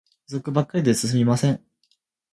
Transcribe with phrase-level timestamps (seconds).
[0.27, 1.63] 不足ばっかりで進みません